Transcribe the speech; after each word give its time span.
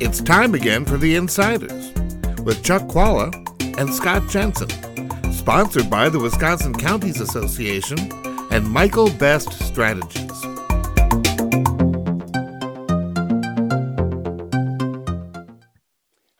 It's 0.00 0.20
time 0.20 0.54
again 0.54 0.84
for 0.84 0.96
The 0.96 1.16
Insiders 1.16 1.92
with 2.44 2.62
Chuck 2.62 2.82
Chvala 2.82 3.34
and 3.80 3.92
Scott 3.92 4.30
Jensen, 4.30 4.70
sponsored 5.32 5.90
by 5.90 6.08
the 6.08 6.20
Wisconsin 6.20 6.72
Counties 6.72 7.20
Association 7.20 7.98
and 8.52 8.70
Michael 8.70 9.10
Best 9.10 9.52
Strategies. 9.54 10.30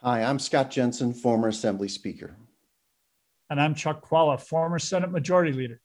Hi, 0.01 0.23
I'm 0.23 0.39
Scott 0.39 0.71
Jensen, 0.71 1.13
former 1.13 1.49
Assembly 1.49 1.89
Speaker. 1.89 2.37
And 3.49 3.59
I'm 3.59 3.75
Chuck 3.75 4.07
Chvala, 4.07 4.39
former 4.39 4.79
Senate 4.79 5.11
Majority 5.11 5.51
Leader. 5.51 5.81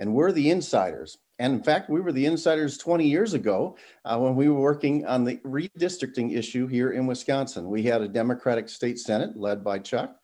And 0.00 0.12
we're 0.12 0.32
the 0.32 0.50
insiders. 0.50 1.18
And 1.38 1.52
in 1.52 1.62
fact, 1.62 1.90
we 1.90 2.00
were 2.00 2.12
the 2.12 2.26
insiders 2.26 2.78
20 2.78 3.06
years 3.06 3.34
ago 3.34 3.76
uh, 4.04 4.18
when 4.18 4.36
we 4.36 4.48
were 4.48 4.60
working 4.60 5.04
on 5.06 5.24
the 5.24 5.36
redistricting 5.38 6.36
issue 6.36 6.66
here 6.66 6.92
in 6.92 7.06
Wisconsin. 7.06 7.68
We 7.68 7.82
had 7.82 8.02
a 8.02 8.08
Democratic 8.08 8.68
state 8.68 8.98
Senate 8.98 9.36
led 9.36 9.64
by 9.64 9.80
Chuck 9.80 10.16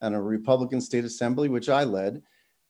and 0.00 0.14
a 0.14 0.20
Republican 0.20 0.80
state 0.80 1.04
assembly, 1.04 1.48
which 1.48 1.68
I 1.68 1.84
led. 1.84 2.22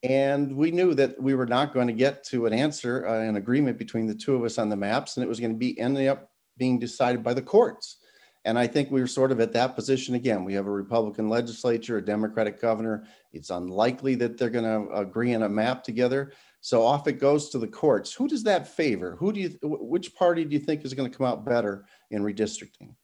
And 0.02 0.55
we 0.55 0.71
knew 0.71 0.95
that 0.95 1.21
we 1.21 1.35
were 1.35 1.47
not 1.47 1.73
going 1.73 1.87
to 1.87 1.93
get 1.93 2.23
to 2.24 2.47
an 2.47 2.52
answer, 2.52 3.07
uh, 3.07 3.21
an 3.21 3.37
agreement 3.37 3.79
between 3.79 4.07
the 4.07 4.15
two 4.15 4.35
of 4.35 4.45
us 4.45 4.59
on 4.59 4.69
the 4.69 4.77
maps, 4.77 5.16
and 5.16 5.24
it 5.24 5.29
was 5.29 5.41
going 5.41 5.52
to 5.52 5.59
be 5.59 5.79
ending 5.80 6.09
up 6.09 6.30
being 6.59 6.79
decided 6.79 7.24
by 7.24 7.33
the 7.33 7.43
courts. 7.43 7.97
And 8.45 8.57
I 8.59 8.69
think 8.69 8.91
we 8.91 9.01
are 9.01 9.09
sort 9.09 9.33
of 9.33 9.41
at 9.41 9.52
that 9.55 9.74
position 9.74 10.15
again. 10.15 10.45
We 10.45 10.55
have 10.55 10.69
a 10.69 10.71
Republican 10.71 11.29
legislature, 11.29 11.97
a 11.97 12.05
Democratic 12.05 12.60
governor. 12.60 13.05
It's 13.33 13.51
unlikely 13.51 14.15
that 14.16 14.38
they're 14.38 14.51
going 14.51 14.65
to 14.65 14.93
agree 14.95 15.35
on 15.35 15.43
a 15.43 15.49
map 15.49 15.83
together. 15.83 16.33
So 16.66 16.84
off 16.84 17.06
it 17.06 17.20
goes 17.20 17.51
to 17.51 17.61
the 17.61 17.69
courts. 17.69 18.12
Who 18.12 18.27
does 18.27 18.43
that 18.43 18.66
favor? 18.66 19.15
Who 19.20 19.33
do 19.33 19.38
you, 19.38 19.57
which 19.62 20.16
party 20.16 20.45
do 20.45 20.52
you 20.52 20.59
think 20.59 20.84
is 20.84 20.95
going 20.95 21.09
to 21.09 21.16
come 21.16 21.24
out 21.24 21.45
better 21.45 21.87
in 22.11 22.24
redistricting? 22.24 22.97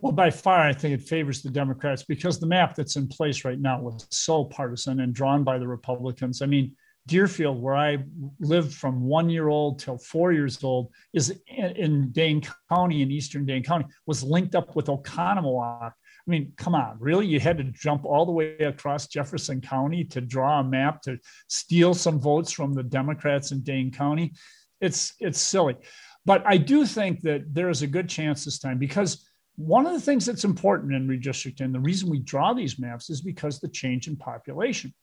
Well, 0.00 0.12
by 0.12 0.30
far, 0.30 0.60
I 0.60 0.72
think 0.72 0.98
it 0.98 1.06
favors 1.06 1.42
the 1.42 1.50
Democrats 1.50 2.02
because 2.02 2.40
the 2.40 2.46
map 2.46 2.74
that's 2.74 2.96
in 2.96 3.08
place 3.08 3.44
right 3.44 3.60
now 3.60 3.82
was 3.82 4.06
so 4.10 4.42
partisan 4.42 5.00
and 5.00 5.12
drawn 5.12 5.44
by 5.44 5.58
the 5.58 5.68
Republicans. 5.68 6.40
I 6.40 6.46
mean, 6.46 6.74
Deerfield, 7.06 7.60
where 7.60 7.76
I 7.76 7.98
lived 8.40 8.72
from 8.72 9.02
one 9.02 9.28
year 9.28 9.48
old 9.48 9.78
till 9.78 9.98
four 9.98 10.32
years 10.32 10.64
old, 10.64 10.94
is 11.12 11.38
in 11.46 12.10
Dane 12.10 12.40
County, 12.70 13.02
in 13.02 13.10
eastern 13.10 13.44
Dane 13.44 13.62
County, 13.62 13.84
was 14.06 14.22
linked 14.22 14.54
up 14.54 14.74
with 14.74 14.86
Oconomowoc. 14.86 15.92
I 16.30 16.38
mean, 16.38 16.52
come 16.56 16.74
on, 16.74 16.96
really? 17.00 17.26
You 17.26 17.40
had 17.40 17.58
to 17.58 17.64
jump 17.64 18.04
all 18.04 18.24
the 18.24 18.32
way 18.32 18.56
across 18.58 19.08
Jefferson 19.08 19.60
County 19.60 20.04
to 20.04 20.20
draw 20.20 20.60
a 20.60 20.64
map 20.64 21.02
to 21.02 21.18
steal 21.48 21.92
some 21.94 22.20
votes 22.20 22.52
from 22.52 22.72
the 22.72 22.82
Democrats 22.82 23.52
in 23.52 23.62
Dane 23.62 23.90
County. 23.90 24.32
It's 24.80 25.14
it's 25.18 25.40
silly. 25.40 25.76
But 26.24 26.42
I 26.46 26.56
do 26.56 26.86
think 26.86 27.22
that 27.22 27.52
there 27.52 27.70
is 27.70 27.82
a 27.82 27.86
good 27.86 28.08
chance 28.08 28.44
this 28.44 28.58
time 28.58 28.78
because 28.78 29.26
one 29.56 29.86
of 29.86 29.92
the 29.92 30.00
things 30.00 30.24
that's 30.24 30.44
important 30.44 30.94
in 30.94 31.08
redistricting, 31.08 31.72
the 31.72 31.80
reason 31.80 32.08
we 32.08 32.20
draw 32.20 32.52
these 32.52 32.78
maps 32.78 33.10
is 33.10 33.20
because 33.20 33.58
the 33.58 33.68
change 33.68 34.06
in 34.06 34.16
population. 34.16 34.94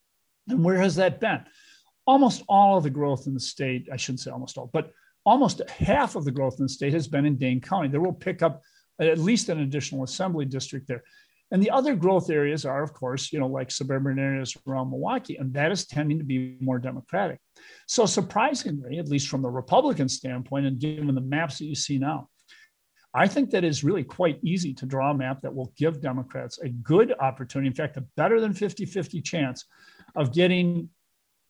And 0.47 0.64
where 0.64 0.78
has 0.78 0.95
that 0.95 1.19
been? 1.19 1.44
almost 2.08 2.41
all 2.47 2.78
of 2.78 2.84
the 2.84 2.89
growth 2.89 3.28
in 3.28 3.34
the 3.34 3.39
state, 3.39 3.89
I 3.91 3.97
shouldn't 3.97 4.22
say 4.22 4.31
almost 4.31 4.58
all, 4.58 4.69
but 4.72 4.91
almost 5.25 5.62
half 5.69 6.16
of 6.16 6.23
the 6.23 6.31
growth 6.31 6.56
in 6.58 6.64
the 6.66 6.69
state 6.69 6.94
has 6.94 7.08
been 7.08 7.25
in 7.25 7.36
Dane 7.36 7.59
County. 7.59 7.89
There 7.89 8.02
will 8.02 8.14
pick 8.14 8.41
up 8.41 8.62
at 9.00 9.20
least 9.20 9.50
an 9.50 9.59
additional 9.59 10.03
assembly 10.03 10.45
district 10.45 10.88
there. 10.88 11.03
And 11.52 11.64
the 11.64 11.72
other 11.72 11.95
growth 11.95 12.30
areas 12.30 12.66
are, 12.66 12.84
of 12.84 12.94
course, 12.94 13.31
you 13.31 13.40
know, 13.40 13.48
like 13.48 13.72
suburban 13.72 14.20
areas 14.20 14.56
around 14.67 14.90
Milwaukee, 14.90 15.38
and 15.38 15.53
that 15.53 15.72
is 15.72 15.86
tending 15.86 16.17
to 16.17 16.26
be 16.26 16.58
more 16.59 16.78
democratic. 16.78 17.40
So, 17.88 18.06
surprisingly, 18.06 19.00
at 19.00 19.08
least 19.08 19.30
from 19.30 19.42
the 19.42 19.50
Republican 19.50 20.09
standpoint, 20.09 20.66
and 20.66 20.78
given 20.78 21.16
the 21.16 21.22
maps 21.22 21.59
that 21.59 21.66
you 21.66 21.75
see 21.75 22.00
now, 22.00 22.28
I 23.14 23.28
think 23.28 23.52
that 23.52 23.64
is 23.64 23.84
really 23.84 24.03
quite 24.03 24.40
easy 24.44 24.73
to 24.73 24.86
draw 24.86 25.12
a 25.12 25.14
map 25.14 25.42
that 25.42 25.56
will 25.56 25.73
give 25.78 26.02
Democrats 26.02 26.59
a 26.59 26.70
good 26.70 27.14
opportunity, 27.20 27.68
in 27.68 27.73
fact, 27.73 27.95
a 27.95 28.02
better 28.18 28.42
than 28.42 28.53
50 28.53 28.86
50 28.86 29.22
chance 29.22 29.66
of 30.16 30.34
getting 30.34 30.90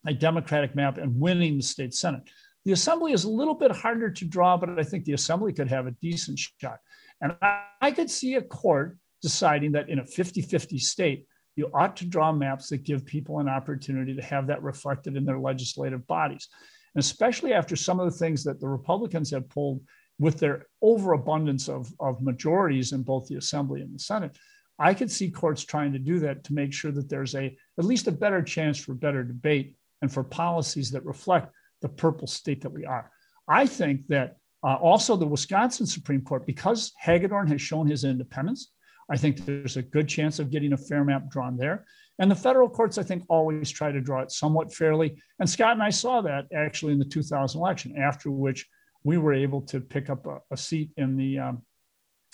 a 0.06 0.14
Democratic 0.14 0.76
map 0.76 1.00
and 1.00 1.20
winning 1.20 1.58
the 1.58 1.64
state 1.64 1.94
Senate. 1.94 2.24
The 2.66 2.74
assembly 2.74 3.14
is 3.14 3.24
a 3.24 3.30
little 3.30 3.56
bit 3.56 3.72
harder 3.72 4.12
to 4.12 4.26
draw, 4.26 4.58
but 4.58 4.78
I 4.78 4.84
think 4.84 5.06
the 5.06 5.14
assembly 5.14 5.54
could 5.54 5.70
have 5.70 5.88
a 5.88 5.92
decent 6.02 6.38
shot. 6.38 6.80
And 7.22 7.36
I, 7.42 7.64
I 7.82 7.92
could 7.92 8.10
see 8.10 8.36
a 8.36 8.42
court 8.42 8.98
deciding 9.22 9.72
that 9.74 9.90
in 9.90 10.00
a 10.00 10.06
50 10.06 10.42
50 10.42 10.78
state, 10.78 11.26
you 11.56 11.70
ought 11.74 11.98
to 11.98 12.06
draw 12.06 12.32
maps 12.32 12.70
that 12.70 12.84
give 12.84 13.06
people 13.06 13.40
an 13.40 13.50
opportunity 13.50 14.16
to 14.16 14.22
have 14.22 14.48
that 14.48 14.62
reflected 14.62 15.16
in 15.18 15.26
their 15.26 15.40
legislative 15.40 16.06
bodies. 16.06 16.48
And 16.94 17.04
especially 17.04 17.54
after 17.54 17.76
some 17.76 18.00
of 18.00 18.12
the 18.12 18.18
things 18.18 18.44
that 18.44 18.60
the 18.60 18.68
Republicans 18.68 19.32
have 19.32 19.50
pulled 19.50 19.82
with 20.20 20.40
their 20.40 20.68
overabundance 20.82 21.68
of, 21.68 21.92
of 22.00 22.22
majorities 22.22 22.92
in 22.92 23.04
both 23.04 23.28
the 23.28 23.36
Assembly 23.36 23.82
and 23.82 23.94
the 23.94 24.00
Senate, 24.00 24.38
I 24.80 24.94
could 24.94 25.12
see 25.12 25.32
courts 25.32 25.64
trying 25.64 25.94
to 25.94 26.00
do 26.00 26.20
that 26.20 26.44
to 26.46 26.54
make 26.54 26.74
sure 26.74 26.92
that 26.92 27.10
there's 27.10 27.36
a 27.36 27.58
at 27.80 27.86
least 27.86 28.08
a 28.08 28.12
better 28.12 28.44
chance 28.44 28.78
for 28.78 28.94
better 28.94 29.24
debate 29.24 29.76
and 30.02 30.14
for 30.14 30.24
policies 30.24 30.92
that 30.92 31.06
reflect 31.06 31.52
the 31.82 31.90
purple 31.90 32.28
state 32.28 32.62
that 32.62 32.72
we 32.72 32.86
are. 32.86 33.12
I 33.48 33.66
think 33.66 34.08
that 34.08 34.38
uh, 34.68 34.76
also 34.82 35.16
the 35.16 35.26
Wisconsin 35.26 35.86
Supreme 35.86 36.22
Court, 36.22 36.46
because 36.46 36.92
Hagedorn 37.00 37.48
has 37.48 37.62
shown 37.62 37.88
his 37.88 38.04
independence, 38.04 38.74
I 39.10 39.16
think 39.16 39.46
there's 39.46 39.78
a 39.78 39.82
good 39.82 40.10
chance 40.10 40.40
of 40.40 40.52
getting 40.52 40.74
a 40.74 40.78
fair 40.78 41.06
map 41.06 41.30
drawn 41.30 41.56
there. 41.56 41.86
And 42.20 42.30
the 42.30 42.36
federal 42.36 42.68
courts, 42.70 42.98
I 42.98 43.04
think, 43.04 43.24
always 43.30 43.72
try 43.72 43.94
to 43.94 44.02
draw 44.02 44.22
it 44.24 44.30
somewhat 44.30 44.74
fairly. 44.74 45.22
And 45.40 45.50
Scott 45.50 45.72
and 45.72 45.82
I 45.84 45.90
saw 45.90 46.20
that 46.20 46.48
actually 46.54 46.92
in 46.92 47.00
the 47.00 47.06
2000 47.06 47.58
election, 47.58 47.98
after 47.98 48.30
which 48.30 48.68
we 49.06 49.18
were 49.18 49.34
able 49.34 49.62
to 49.62 49.80
pick 49.80 50.10
up 50.10 50.26
a, 50.26 50.40
a 50.52 50.58
seat 50.58 50.92
in 50.98 51.16
the 51.16 51.40
um, 51.40 51.62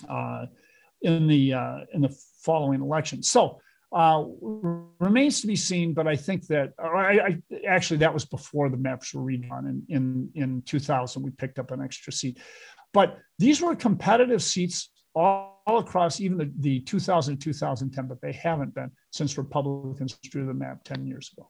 uh, 0.08 0.46
in 1.02 1.28
the 1.28 1.54
uh, 1.54 1.78
in 1.92 2.02
the 2.02 2.16
following 2.42 2.80
election. 2.80 3.22
So 3.22 3.60
uh, 3.92 4.24
remains 4.98 5.40
to 5.40 5.46
be 5.46 5.56
seen, 5.56 5.94
but 5.94 6.06
I 6.06 6.16
think 6.16 6.46
that 6.48 6.72
I, 6.78 7.18
I, 7.20 7.42
actually 7.68 7.98
that 7.98 8.12
was 8.12 8.24
before 8.24 8.68
the 8.68 8.76
maps 8.76 9.14
were 9.14 9.22
redone 9.22 9.68
in, 9.68 9.82
in, 9.88 10.30
in 10.34 10.62
2000. 10.62 11.22
We 11.22 11.30
picked 11.30 11.58
up 11.58 11.70
an 11.70 11.82
extra 11.82 12.12
seat, 12.12 12.38
but 12.92 13.18
these 13.38 13.60
were 13.60 13.76
competitive 13.76 14.42
seats 14.42 14.90
all, 15.14 15.62
all 15.66 15.78
across 15.78 16.20
even 16.20 16.38
the, 16.38 16.52
the 16.58 16.80
2000 16.80 17.38
2010, 17.38 18.06
but 18.06 18.20
they 18.20 18.32
haven't 18.32 18.74
been 18.74 18.90
since 19.10 19.38
Republicans 19.38 20.18
drew 20.24 20.46
the 20.46 20.54
map 20.54 20.82
10 20.84 21.06
years 21.06 21.32
ago. 21.36 21.48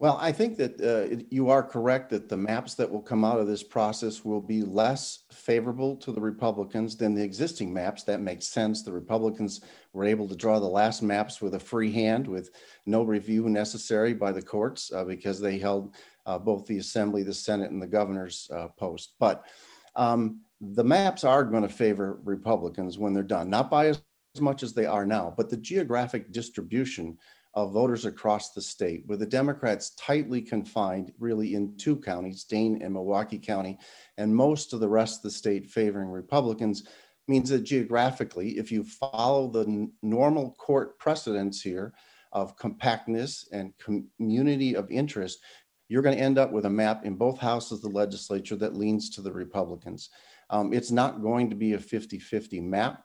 Well, 0.00 0.16
I 0.20 0.30
think 0.30 0.56
that 0.58 0.80
uh, 0.80 1.24
you 1.28 1.50
are 1.50 1.62
correct 1.62 2.10
that 2.10 2.28
the 2.28 2.36
maps 2.36 2.74
that 2.74 2.88
will 2.88 3.02
come 3.02 3.24
out 3.24 3.40
of 3.40 3.48
this 3.48 3.64
process 3.64 4.24
will 4.24 4.40
be 4.40 4.62
less 4.62 5.24
favorable 5.32 5.96
to 5.96 6.12
the 6.12 6.20
Republicans 6.20 6.96
than 6.96 7.14
the 7.14 7.24
existing 7.24 7.74
maps. 7.74 8.04
That 8.04 8.20
makes 8.20 8.46
sense. 8.46 8.82
The 8.82 8.92
Republicans 8.92 9.60
were 9.92 10.04
able 10.04 10.28
to 10.28 10.36
draw 10.36 10.60
the 10.60 10.66
last 10.66 11.02
maps 11.02 11.42
with 11.42 11.56
a 11.56 11.60
free 11.60 11.90
hand, 11.90 12.28
with 12.28 12.50
no 12.86 13.02
review 13.02 13.48
necessary 13.48 14.14
by 14.14 14.30
the 14.30 14.42
courts, 14.42 14.92
uh, 14.92 15.04
because 15.04 15.40
they 15.40 15.58
held 15.58 15.96
uh, 16.26 16.38
both 16.38 16.66
the 16.66 16.78
Assembly, 16.78 17.24
the 17.24 17.34
Senate, 17.34 17.72
and 17.72 17.82
the 17.82 17.86
governor's 17.86 18.48
uh, 18.54 18.68
post. 18.76 19.14
But 19.18 19.46
um, 19.96 20.42
the 20.60 20.84
maps 20.84 21.24
are 21.24 21.42
going 21.42 21.64
to 21.64 21.68
favor 21.68 22.20
Republicans 22.22 22.98
when 22.98 23.14
they're 23.14 23.24
done, 23.24 23.50
not 23.50 23.68
by 23.68 23.86
as 23.86 24.00
much 24.38 24.62
as 24.62 24.74
they 24.74 24.86
are 24.86 25.04
now, 25.04 25.34
but 25.36 25.50
the 25.50 25.56
geographic 25.56 26.30
distribution 26.30 27.18
of 27.58 27.72
voters 27.72 28.04
across 28.04 28.52
the 28.52 28.62
state, 28.62 29.04
with 29.08 29.18
the 29.18 29.26
Democrats 29.26 29.90
tightly 29.96 30.40
confined 30.40 31.12
really 31.18 31.54
in 31.54 31.76
two 31.76 31.96
counties, 31.96 32.44
Dane 32.44 32.80
and 32.80 32.92
Milwaukee 32.92 33.38
County, 33.38 33.78
and 34.16 34.34
most 34.34 34.72
of 34.72 34.78
the 34.78 34.88
rest 34.88 35.18
of 35.18 35.22
the 35.24 35.30
state 35.32 35.66
favoring 35.66 36.08
Republicans, 36.08 36.84
means 37.26 37.50
that 37.50 37.64
geographically, 37.64 38.58
if 38.58 38.70
you 38.70 38.84
follow 38.84 39.48
the 39.48 39.64
n- 39.64 39.92
normal 40.02 40.52
court 40.52 41.00
precedents 41.00 41.60
here 41.60 41.92
of 42.32 42.56
compactness 42.56 43.48
and 43.50 43.74
community 43.78 44.76
of 44.76 44.88
interest, 44.88 45.40
you're 45.88 46.02
going 46.02 46.16
to 46.16 46.22
end 46.22 46.38
up 46.38 46.52
with 46.52 46.64
a 46.64 46.70
map 46.70 47.04
in 47.04 47.16
both 47.16 47.38
houses 47.38 47.72
of 47.72 47.82
the 47.82 47.88
legislature 47.88 48.56
that 48.56 48.76
leans 48.76 49.10
to 49.10 49.20
the 49.20 49.32
Republicans. 49.32 50.10
Um, 50.50 50.72
it's 50.72 50.92
not 50.92 51.22
going 51.22 51.50
to 51.50 51.56
be 51.56 51.72
a 51.72 51.78
50 51.78 52.20
50 52.20 52.60
map. 52.60 53.02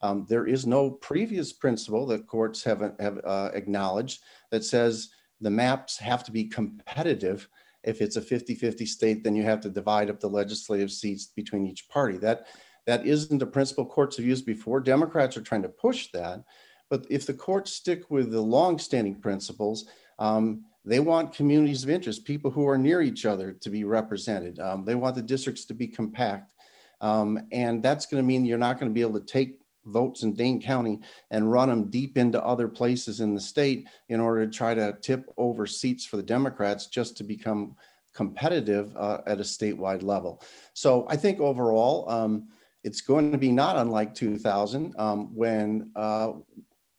Um, 0.00 0.26
there 0.28 0.46
is 0.46 0.66
no 0.66 0.90
previous 0.90 1.52
principle 1.52 2.06
that 2.06 2.26
courts 2.26 2.62
have, 2.64 2.80
have 3.00 3.20
uh, 3.24 3.50
acknowledged 3.54 4.22
that 4.50 4.64
says 4.64 5.10
the 5.40 5.50
maps 5.50 5.98
have 5.98 6.24
to 6.24 6.32
be 6.32 6.44
competitive. 6.44 7.48
If 7.84 8.00
it's 8.00 8.16
a 8.16 8.22
50 8.22 8.54
50 8.54 8.86
state, 8.86 9.24
then 9.24 9.34
you 9.34 9.42
have 9.42 9.60
to 9.62 9.70
divide 9.70 10.10
up 10.10 10.20
the 10.20 10.28
legislative 10.28 10.90
seats 10.90 11.26
between 11.26 11.66
each 11.66 11.88
party. 11.88 12.16
That, 12.18 12.46
that 12.86 13.06
isn't 13.06 13.42
a 13.42 13.46
principle 13.46 13.86
courts 13.86 14.16
have 14.16 14.26
used 14.26 14.46
before. 14.46 14.80
Democrats 14.80 15.36
are 15.36 15.42
trying 15.42 15.62
to 15.62 15.68
push 15.68 16.10
that. 16.12 16.44
But 16.90 17.06
if 17.10 17.26
the 17.26 17.34
courts 17.34 17.72
stick 17.72 18.10
with 18.10 18.30
the 18.30 18.40
long-standing 18.40 19.20
principles, 19.20 19.86
um, 20.18 20.64
they 20.84 21.00
want 21.00 21.34
communities 21.34 21.84
of 21.84 21.90
interest, 21.90 22.24
people 22.24 22.50
who 22.50 22.66
are 22.66 22.78
near 22.78 23.02
each 23.02 23.26
other, 23.26 23.52
to 23.52 23.70
be 23.70 23.84
represented. 23.84 24.58
Um, 24.58 24.84
they 24.84 24.94
want 24.94 25.16
the 25.16 25.22
districts 25.22 25.66
to 25.66 25.74
be 25.74 25.86
compact, 25.86 26.54
um, 27.00 27.38
and 27.52 27.82
that's 27.82 28.06
going 28.06 28.22
to 28.22 28.26
mean 28.26 28.46
you're 28.46 28.58
not 28.58 28.80
going 28.80 28.90
to 28.90 28.94
be 28.94 29.02
able 29.02 29.20
to 29.20 29.26
take 29.26 29.60
votes 29.88 30.22
in 30.22 30.34
Dane 30.34 30.60
County 30.60 31.00
and 31.30 31.50
run 31.50 31.68
them 31.68 31.90
deep 31.90 32.16
into 32.16 32.42
other 32.44 32.68
places 32.68 33.20
in 33.20 33.34
the 33.34 33.40
state 33.40 33.88
in 34.08 34.20
order 34.20 34.46
to 34.46 34.52
try 34.52 34.74
to 34.74 34.96
tip 35.00 35.32
over 35.36 35.66
seats 35.66 36.04
for 36.04 36.16
the 36.16 36.22
Democrats 36.22 36.86
just 36.86 37.16
to 37.16 37.24
become 37.24 37.74
competitive 38.14 38.96
uh, 38.96 39.18
at 39.26 39.38
a 39.38 39.42
statewide 39.42 40.02
level. 40.02 40.42
So 40.74 41.06
I 41.08 41.16
think 41.16 41.40
overall, 41.40 42.08
um, 42.10 42.48
it's 42.84 43.00
going 43.00 43.32
to 43.32 43.38
be 43.38 43.52
not 43.52 43.76
unlike 43.76 44.14
2000 44.14 44.94
um, 44.98 45.34
when 45.34 45.90
uh, 45.94 46.32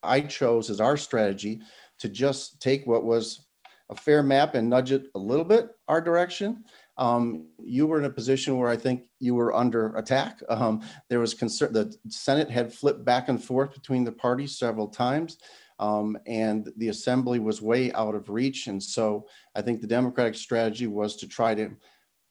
I 0.03 0.21
chose 0.21 0.69
as 0.69 0.79
our 0.79 0.97
strategy 0.97 1.61
to 1.99 2.09
just 2.09 2.61
take 2.61 2.85
what 2.87 3.03
was 3.03 3.45
a 3.89 3.95
fair 3.95 4.21
map 4.21 4.55
and 4.55 4.69
nudge 4.69 4.91
it 4.91 5.07
a 5.15 5.19
little 5.19 5.45
bit 5.45 5.71
our 5.87 5.99
direction. 6.01 6.63
Um, 6.99 7.47
you 7.63 7.87
were 7.87 7.97
in 7.97 8.05
a 8.05 8.09
position 8.09 8.57
where 8.57 8.69
I 8.69 8.75
think 8.75 9.03
you 9.19 9.33
were 9.33 9.55
under 9.55 9.95
attack. 9.95 10.41
Um, 10.49 10.81
there 11.07 11.21
was 11.21 11.33
concern. 11.33 11.71
The 11.71 11.95
Senate 12.09 12.51
had 12.51 12.73
flipped 12.73 13.05
back 13.05 13.29
and 13.29 13.41
forth 13.41 13.73
between 13.73 14.03
the 14.03 14.11
parties 14.11 14.57
several 14.57 14.89
times, 14.89 15.37
um, 15.79 16.17
and 16.27 16.69
the 16.75 16.89
assembly 16.89 17.39
was 17.39 17.61
way 17.61 17.91
out 17.93 18.15
of 18.15 18.29
reach. 18.29 18.67
And 18.67 18.83
so 18.83 19.27
I 19.55 19.61
think 19.61 19.79
the 19.79 19.87
Democratic 19.87 20.35
strategy 20.35 20.87
was 20.87 21.15
to 21.15 21.27
try 21.27 21.55
to 21.55 21.71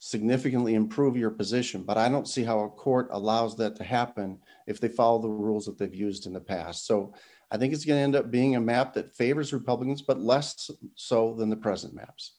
significantly 0.00 0.74
improve 0.74 1.16
your 1.16 1.30
position. 1.30 1.82
But 1.82 1.96
I 1.96 2.10
don't 2.10 2.28
see 2.28 2.44
how 2.44 2.60
a 2.60 2.68
court 2.68 3.08
allows 3.10 3.56
that 3.56 3.74
to 3.76 3.84
happen 3.84 4.38
if 4.66 4.80
they 4.80 4.88
follow 4.88 5.20
the 5.22 5.30
rules 5.30 5.64
that 5.64 5.78
they've 5.78 5.94
used 5.94 6.26
in 6.26 6.34
the 6.34 6.40
past. 6.40 6.86
So 6.86 7.14
I 7.50 7.56
think 7.56 7.72
it's 7.72 7.86
going 7.86 7.98
to 7.98 8.04
end 8.04 8.16
up 8.16 8.30
being 8.30 8.54
a 8.54 8.60
map 8.60 8.92
that 8.94 9.16
favors 9.16 9.54
Republicans, 9.54 10.02
but 10.02 10.20
less 10.20 10.70
so 10.94 11.34
than 11.34 11.48
the 11.48 11.56
present 11.56 11.94
maps. 11.94 12.34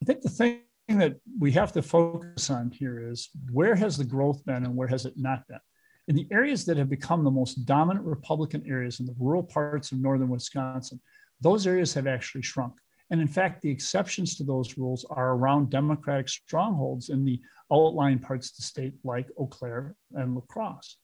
I 0.00 0.04
think 0.04 0.22
the 0.22 0.28
thing 0.28 0.60
that 0.88 1.16
we 1.38 1.52
have 1.52 1.72
to 1.72 1.82
focus 1.82 2.50
on 2.50 2.70
here 2.70 3.10
is 3.10 3.30
where 3.50 3.74
has 3.74 3.96
the 3.96 4.04
growth 4.04 4.44
been 4.44 4.64
and 4.64 4.76
where 4.76 4.88
has 4.88 5.06
it 5.06 5.14
not 5.16 5.46
been? 5.48 5.60
In 6.08 6.16
the 6.16 6.26
areas 6.32 6.64
that 6.64 6.76
have 6.76 6.90
become 6.90 7.22
the 7.22 7.30
most 7.30 7.64
dominant 7.64 8.04
Republican 8.04 8.64
areas 8.66 9.00
in 9.00 9.06
the 9.06 9.14
rural 9.18 9.42
parts 9.42 9.92
of 9.92 10.00
northern 10.00 10.28
Wisconsin, 10.28 11.00
those 11.40 11.66
areas 11.66 11.94
have 11.94 12.06
actually 12.06 12.42
shrunk. 12.42 12.74
And 13.10 13.20
in 13.20 13.28
fact, 13.28 13.62
the 13.62 13.70
exceptions 13.70 14.36
to 14.36 14.44
those 14.44 14.78
rules 14.78 15.04
are 15.10 15.32
around 15.32 15.70
Democratic 15.70 16.28
strongholds 16.28 17.10
in 17.10 17.24
the 17.24 17.40
outlying 17.72 18.18
parts 18.18 18.50
of 18.50 18.56
the 18.56 18.62
state, 18.62 18.94
like 19.04 19.28
Eau 19.38 19.46
Claire 19.46 19.94
and 20.12 20.34
La 20.34 20.40
Crosse, 20.40 20.96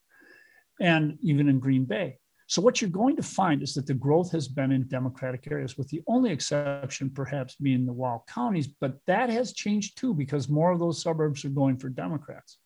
and 0.81 1.19
even 1.23 1.49
in 1.49 1.61
Green 1.61 1.85
Bay. 1.85 2.19
So, 2.49 2.63
what 2.63 2.81
you're 2.81 2.89
going 2.89 3.15
to 3.17 3.23
find 3.23 3.63
is 3.63 3.75
that 3.75 3.87
the 3.87 3.93
growth 3.93 4.33
has 4.33 4.49
been 4.49 4.73
in 4.73 4.89
Democratic 4.89 5.53
areas, 5.53 5.77
with 5.77 5.87
the 5.89 6.03
only 6.07 6.31
exception 6.31 7.11
perhaps 7.11 7.57
being 7.57 7.85
the 7.85 7.93
WOW 7.93 8.25
counties, 8.27 8.67
but 8.67 8.97
that 9.07 9.29
has 9.29 9.53
changed 9.53 9.99
too 9.99 10.15
because 10.15 10.49
more 10.49 10.73
of 10.73 10.79
those 10.79 11.03
suburbs 11.03 11.45
are 11.45 11.51
going 11.51 11.77
for 11.77 11.91
Democrats. 11.91 12.57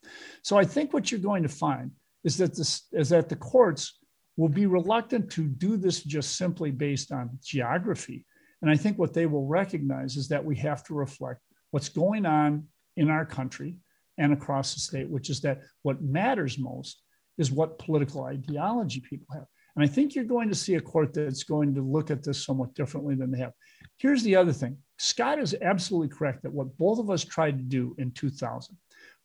So, 0.42 0.56
I 0.56 0.64
think 0.64 0.92
what 0.92 1.10
you're 1.10 1.20
going 1.20 1.42
to 1.42 1.48
find 1.48 1.90
is 2.22 2.36
that, 2.36 2.54
this, 2.54 2.86
is 2.92 3.08
that 3.08 3.28
the 3.28 3.34
courts 3.34 3.98
will 4.36 4.48
be 4.48 4.66
reluctant 4.66 5.32
to 5.32 5.42
do 5.42 5.76
this 5.76 6.00
just 6.00 6.36
simply 6.36 6.70
based 6.70 7.10
on 7.10 7.36
geography. 7.42 8.24
And 8.62 8.70
I 8.70 8.76
think 8.76 8.98
what 8.98 9.12
they 9.12 9.26
will 9.26 9.46
recognize 9.46 10.16
is 10.16 10.28
that 10.28 10.44
we 10.44 10.54
have 10.56 10.84
to 10.84 10.94
reflect 10.94 11.40
what's 11.72 11.88
going 11.88 12.24
on 12.24 12.68
in 12.96 13.10
our 13.10 13.26
country 13.26 13.78
and 14.16 14.32
across 14.32 14.74
the 14.74 14.80
state, 14.80 15.10
which 15.10 15.28
is 15.28 15.40
that 15.40 15.62
what 15.82 16.00
matters 16.00 16.56
most 16.56 17.02
is 17.36 17.50
what 17.50 17.80
political 17.80 18.24
ideology 18.24 19.00
people 19.00 19.26
have. 19.34 19.46
And 19.74 19.84
I 19.84 19.88
think 19.88 20.14
you're 20.14 20.24
going 20.24 20.48
to 20.48 20.54
see 20.54 20.74
a 20.74 20.80
court 20.80 21.14
that's 21.14 21.44
going 21.44 21.74
to 21.74 21.82
look 21.82 22.10
at 22.10 22.22
this 22.22 22.44
somewhat 22.44 22.74
differently 22.74 23.14
than 23.14 23.30
they 23.30 23.38
have. 23.38 23.52
Here's 23.98 24.22
the 24.22 24.36
other 24.36 24.52
thing 24.52 24.76
Scott 24.98 25.38
is 25.38 25.56
absolutely 25.62 26.14
correct 26.14 26.42
that 26.42 26.52
what 26.52 26.76
both 26.78 26.98
of 26.98 27.10
us 27.10 27.24
tried 27.24 27.58
to 27.58 27.64
do 27.64 27.94
in 27.98 28.10
2000 28.12 28.76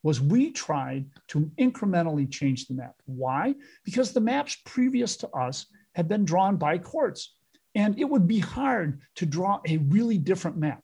was 0.04 0.22
we 0.22 0.52
tried 0.52 1.06
to 1.28 1.52
incrementally 1.60 2.30
change 2.32 2.68
the 2.68 2.74
map. 2.74 2.96
Why? 3.06 3.56
Because 3.84 4.14
the 4.14 4.22
maps 4.22 4.58
previous 4.66 5.18
to 5.18 5.30
us 5.30 5.66
had 5.96 6.08
been 6.08 6.24
drawn 6.24 6.56
by 6.58 6.78
courts. 6.78 7.36
And 7.76 8.00
it 8.00 8.06
would 8.06 8.28
be 8.28 8.40
hard 8.40 9.02
to 9.16 9.26
draw 9.26 9.60
a 9.68 9.78
really 9.78 10.18
different 10.18 10.58
map. 10.58 10.82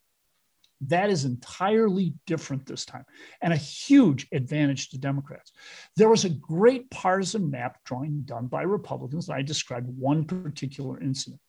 That 0.87 1.09
is 1.09 1.25
entirely 1.25 2.13
different 2.25 2.65
this 2.65 2.85
time 2.85 3.05
and 3.41 3.53
a 3.53 3.57
huge 3.57 4.27
advantage 4.31 4.89
to 4.89 4.97
Democrats. 4.97 5.51
There 5.95 6.09
was 6.09 6.25
a 6.25 6.29
great 6.29 6.89
partisan 6.89 7.49
map 7.49 7.77
drawing 7.85 8.21
done 8.21 8.47
by 8.47 8.63
Republicans. 8.63 9.29
I 9.29 9.41
described 9.41 9.87
one 9.87 10.25
particular 10.25 11.01
incident. 11.01 11.41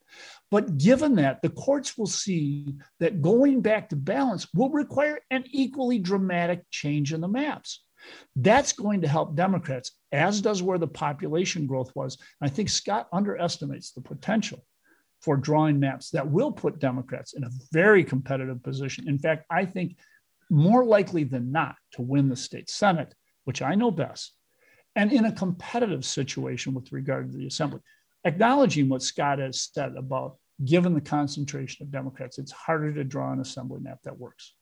But 0.51 0.77
given 0.77 1.15
that, 1.15 1.41
the 1.41 1.49
courts 1.49 1.97
will 1.97 2.07
see 2.07 2.75
that 2.99 3.21
going 3.21 3.61
back 3.61 3.89
to 3.89 3.95
balance 3.95 4.47
will 4.53 4.69
require 4.69 5.19
an 5.31 5.43
equally 5.51 5.99
dramatic 5.99 6.63
change 6.71 7.13
in 7.13 7.21
the 7.21 7.27
maps. 7.27 7.83
That's 8.35 8.71
going 8.71 9.01
to 9.01 9.07
help 9.07 9.35
Democrats, 9.35 9.91
as 10.11 10.41
does 10.41 10.61
where 10.61 10.77
the 10.77 10.87
population 10.87 11.65
growth 11.65 11.91
was. 11.95 12.17
I 12.41 12.49
think 12.49 12.69
Scott 12.69 13.07
underestimates 13.11 13.91
the 13.91 14.01
potential 14.01 14.63
for 15.25 15.35
drawing 15.35 15.79
maps 15.79 16.11
that 16.11 16.29
will 16.29 16.51
put 16.51 16.77
Democrats 16.77 17.33
in 17.33 17.43
a 17.43 17.49
very 17.71 18.03
competitive 18.03 18.61
position. 18.61 19.09
In 19.09 19.17
fact, 19.17 19.43
I 19.49 19.65
think 19.65 19.97
more 20.51 20.85
likely 20.85 21.23
than 21.23 21.51
not 21.51 21.75
to 21.93 22.03
win 22.03 22.29
the 22.29 22.35
state 22.35 22.69
Senate, 22.69 23.15
which 23.45 23.63
I 23.63 23.73
know 23.73 23.89
best, 23.89 24.33
and 24.95 25.11
in 25.11 25.25
a 25.25 25.31
competitive 25.31 26.05
situation 26.05 26.75
with 26.75 26.91
regard 26.91 27.31
to 27.31 27.37
the 27.37 27.47
assembly. 27.47 27.79
Acknowledging 28.23 28.87
what 28.87 29.01
Scott 29.01 29.39
has 29.39 29.69
said 29.73 29.95
about 29.97 30.37
given 30.63 30.93
the 30.93 31.01
concentration 31.01 31.83
of 31.83 31.91
Democrats, 31.91 32.37
it's 32.37 32.51
harder 32.51 32.93
to 32.93 33.03
draw 33.03 33.33
an 33.33 33.39
assembly 33.39 33.79
map 33.81 33.97
that 34.03 34.17
works. 34.17 34.53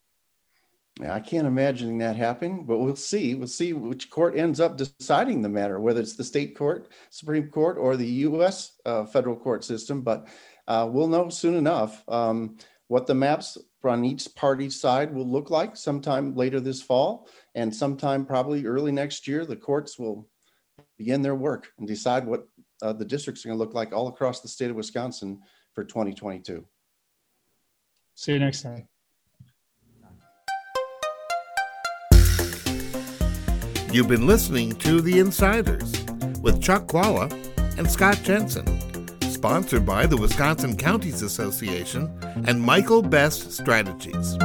I 1.01 1.19
can't 1.19 1.47
imagine 1.47 1.97
that 1.97 2.15
happening, 2.15 2.65
but 2.65 2.77
we'll 2.77 2.95
see. 2.95 3.33
We'll 3.33 3.47
see 3.47 3.73
which 3.73 4.11
court 4.11 4.37
ends 4.37 4.59
up 4.59 4.77
deciding 4.77 5.41
the 5.41 5.49
matter, 5.49 5.79
whether 5.79 5.99
it's 5.99 6.15
the 6.15 6.23
state 6.23 6.55
court, 6.55 6.87
Supreme 7.09 7.47
Court, 7.47 7.77
or 7.79 7.97
the 7.97 8.05
U.S. 8.05 8.73
Uh, 8.85 9.05
federal 9.05 9.35
court 9.35 9.63
system. 9.63 10.01
But 10.01 10.27
uh, 10.67 10.87
we'll 10.89 11.07
know 11.07 11.29
soon 11.29 11.55
enough 11.55 12.03
um, 12.07 12.57
what 12.87 13.07
the 13.07 13.15
maps 13.15 13.57
on 13.83 14.05
each 14.05 14.33
party's 14.35 14.79
side 14.79 15.13
will 15.13 15.27
look 15.27 15.49
like 15.49 15.75
sometime 15.75 16.35
later 16.35 16.59
this 16.59 16.81
fall 16.81 17.27
and 17.55 17.73
sometime 17.73 18.25
probably 18.25 18.65
early 18.65 18.91
next 18.91 19.27
year. 19.27 19.45
The 19.45 19.55
courts 19.55 19.99
will 19.99 20.29
begin 20.97 21.21
their 21.21 21.35
work 21.35 21.71
and 21.77 21.87
decide 21.87 22.25
what 22.25 22.47
uh, 22.81 22.93
the 22.93 23.05
districts 23.05 23.43
are 23.43 23.49
going 23.49 23.57
to 23.57 23.63
look 23.63 23.73
like 23.73 23.93
all 23.93 24.07
across 24.07 24.41
the 24.41 24.47
state 24.47 24.69
of 24.69 24.75
Wisconsin 24.75 25.41
for 25.73 25.83
2022. 25.83 26.65
See 28.15 28.33
you 28.33 28.39
next 28.39 28.61
time. 28.61 28.87
You've 33.91 34.07
been 34.07 34.25
listening 34.25 34.75
to 34.77 35.01
The 35.01 35.19
Insiders 35.19 35.91
with 36.41 36.61
Chuck 36.61 36.87
Chvala 36.87 37.31
and 37.77 37.89
Scott 37.89 38.19
Jensen 38.23 38.65
sponsored 39.43 39.85
by 39.85 40.05
the 40.05 40.15
Wisconsin 40.15 40.77
Counties 40.77 41.21
Association 41.21 42.09
and 42.47 42.61
Michael 42.61 43.01
Best 43.01 43.51
Strategies. 43.51 44.37